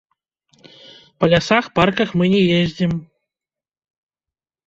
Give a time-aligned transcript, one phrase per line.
[1.23, 2.91] Па лясах-парках мы не ездзім.